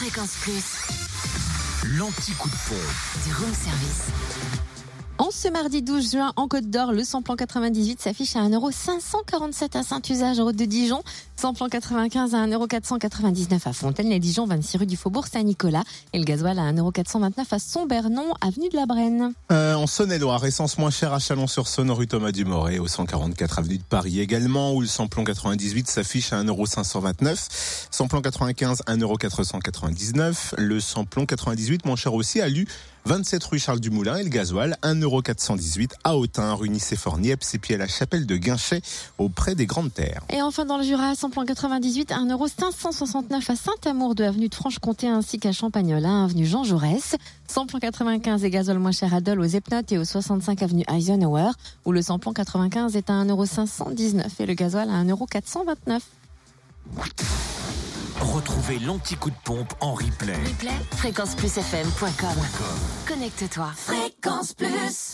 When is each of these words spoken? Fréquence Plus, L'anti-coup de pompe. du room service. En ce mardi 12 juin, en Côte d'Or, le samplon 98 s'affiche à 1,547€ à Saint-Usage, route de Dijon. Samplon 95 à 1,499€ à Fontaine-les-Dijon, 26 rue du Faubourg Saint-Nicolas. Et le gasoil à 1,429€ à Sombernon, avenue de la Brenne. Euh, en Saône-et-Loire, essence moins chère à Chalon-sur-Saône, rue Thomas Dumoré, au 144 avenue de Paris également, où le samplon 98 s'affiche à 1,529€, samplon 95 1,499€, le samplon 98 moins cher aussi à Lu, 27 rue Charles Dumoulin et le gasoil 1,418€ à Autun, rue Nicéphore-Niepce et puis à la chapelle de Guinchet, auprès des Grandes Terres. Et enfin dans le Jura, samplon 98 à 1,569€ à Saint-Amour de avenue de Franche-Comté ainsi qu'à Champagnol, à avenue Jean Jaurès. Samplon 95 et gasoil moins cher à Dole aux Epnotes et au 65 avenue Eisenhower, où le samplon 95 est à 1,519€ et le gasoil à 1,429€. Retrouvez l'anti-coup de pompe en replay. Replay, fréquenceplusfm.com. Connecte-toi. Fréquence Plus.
Fréquence 0.00 0.36
Plus, 0.40 0.64
L'anti-coup 1.98 2.48
de 2.48 2.54
pompe. 2.70 3.26
du 3.26 3.34
room 3.34 3.52
service. 3.52 4.79
En 5.20 5.30
ce 5.30 5.48
mardi 5.48 5.82
12 5.82 6.12
juin, 6.12 6.32
en 6.36 6.48
Côte 6.48 6.70
d'Or, 6.70 6.92
le 6.92 7.04
samplon 7.04 7.36
98 7.36 8.00
s'affiche 8.00 8.36
à 8.36 8.40
1,547€ 8.40 9.76
à 9.76 9.82
Saint-Usage, 9.82 10.40
route 10.40 10.56
de 10.56 10.64
Dijon. 10.64 11.02
Samplon 11.36 11.68
95 11.68 12.34
à 12.34 12.46
1,499€ 12.46 13.68
à 13.68 13.72
Fontaine-les-Dijon, 13.74 14.46
26 14.46 14.78
rue 14.78 14.86
du 14.86 14.96
Faubourg 14.96 15.26
Saint-Nicolas. 15.26 15.82
Et 16.14 16.18
le 16.18 16.24
gasoil 16.24 16.58
à 16.58 16.72
1,429€ 16.72 17.32
à 17.50 17.58
Sombernon, 17.58 18.32
avenue 18.40 18.70
de 18.70 18.76
la 18.76 18.86
Brenne. 18.86 19.34
Euh, 19.52 19.74
en 19.74 19.86
Saône-et-Loire, 19.86 20.42
essence 20.46 20.78
moins 20.78 20.90
chère 20.90 21.12
à 21.12 21.18
Chalon-sur-Saône, 21.18 21.90
rue 21.90 22.06
Thomas 22.06 22.32
Dumoré, 22.32 22.78
au 22.78 22.88
144 22.88 23.58
avenue 23.58 23.76
de 23.76 23.82
Paris 23.82 24.20
également, 24.20 24.72
où 24.72 24.80
le 24.80 24.86
samplon 24.86 25.24
98 25.24 25.86
s'affiche 25.86 26.32
à 26.32 26.42
1,529€, 26.42 27.46
samplon 27.90 28.22
95 28.22 28.84
1,499€, 28.86 30.54
le 30.56 30.80
samplon 30.80 31.26
98 31.26 31.84
moins 31.84 31.96
cher 31.96 32.14
aussi 32.14 32.40
à 32.40 32.48
Lu, 32.48 32.66
27 33.06 33.42
rue 33.44 33.58
Charles 33.58 33.80
Dumoulin 33.80 34.16
et 34.16 34.22
le 34.22 34.28
gasoil 34.28 34.76
1,418€ 34.82 35.90
à 36.04 36.16
Autun, 36.16 36.54
rue 36.54 36.68
Nicéphore-Niepce 36.68 37.54
et 37.54 37.58
puis 37.58 37.74
à 37.74 37.76
la 37.78 37.86
chapelle 37.86 38.26
de 38.26 38.36
Guinchet, 38.36 38.82
auprès 39.18 39.54
des 39.54 39.66
Grandes 39.66 39.92
Terres. 39.92 40.22
Et 40.28 40.42
enfin 40.42 40.64
dans 40.64 40.76
le 40.76 40.84
Jura, 40.84 41.14
samplon 41.14 41.44
98 41.44 42.12
à 42.12 42.18
1,569€ 42.18 43.50
à 43.50 43.56
Saint-Amour 43.56 44.14
de 44.14 44.24
avenue 44.24 44.48
de 44.48 44.54
Franche-Comté 44.54 45.08
ainsi 45.08 45.38
qu'à 45.38 45.52
Champagnol, 45.52 46.04
à 46.04 46.24
avenue 46.24 46.46
Jean 46.46 46.64
Jaurès. 46.64 47.16
Samplon 47.48 47.78
95 47.78 48.44
et 48.44 48.50
gasoil 48.50 48.78
moins 48.78 48.92
cher 48.92 49.12
à 49.14 49.20
Dole 49.20 49.40
aux 49.40 49.44
Epnotes 49.44 49.90
et 49.92 49.98
au 49.98 50.04
65 50.04 50.62
avenue 50.62 50.84
Eisenhower, 50.88 51.50
où 51.84 51.92
le 51.92 52.02
samplon 52.02 52.32
95 52.32 52.96
est 52.96 53.10
à 53.10 53.14
1,519€ 53.24 54.24
et 54.38 54.46
le 54.46 54.54
gasoil 54.54 54.88
à 54.88 55.02
1,429€. 55.02 56.00
Retrouvez 58.70 58.86
l'anti-coup 58.86 59.30
de 59.30 59.36
pompe 59.44 59.72
en 59.80 59.94
replay. 59.94 60.34
Replay, 60.34 60.70
fréquenceplusfm.com. 60.96 62.36
Connecte-toi. 63.08 63.72
Fréquence 63.76 64.54
Plus. 64.54 65.08